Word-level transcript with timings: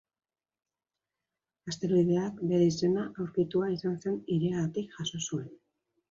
Asteroideak, 1.71 2.39
bere 2.51 2.69
izena, 2.69 3.03
aurkitua 3.23 3.67
izan 3.73 3.99
zen 4.05 4.17
hiriagatik 4.37 4.97
jaso 4.97 5.21
zuen. 5.27 5.53